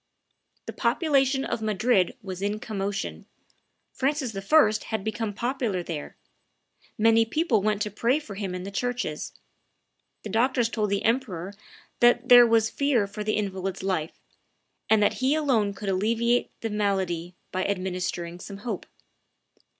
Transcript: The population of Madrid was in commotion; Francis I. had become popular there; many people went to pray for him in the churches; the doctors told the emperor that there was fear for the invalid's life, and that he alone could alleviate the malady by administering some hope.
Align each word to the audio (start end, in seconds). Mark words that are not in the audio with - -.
The 0.65 0.73
population 0.73 1.45
of 1.45 1.61
Madrid 1.61 2.17
was 2.23 2.41
in 2.41 2.57
commotion; 2.57 3.27
Francis 3.93 4.35
I. 4.35 4.83
had 4.87 5.03
become 5.03 5.31
popular 5.31 5.83
there; 5.83 6.17
many 6.97 7.23
people 7.23 7.61
went 7.61 7.83
to 7.83 7.91
pray 7.91 8.17
for 8.17 8.33
him 8.33 8.55
in 8.55 8.63
the 8.63 8.71
churches; 8.71 9.31
the 10.23 10.29
doctors 10.29 10.69
told 10.69 10.89
the 10.89 11.03
emperor 11.05 11.53
that 11.99 12.29
there 12.29 12.47
was 12.47 12.67
fear 12.71 13.05
for 13.05 13.23
the 13.23 13.35
invalid's 13.37 13.83
life, 13.83 14.19
and 14.89 15.03
that 15.03 15.13
he 15.21 15.35
alone 15.35 15.71
could 15.75 15.87
alleviate 15.87 16.49
the 16.61 16.71
malady 16.71 17.35
by 17.51 17.63
administering 17.63 18.39
some 18.39 18.57
hope. 18.57 18.87